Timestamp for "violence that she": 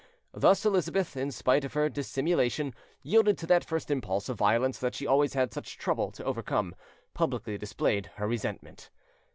4.39-5.05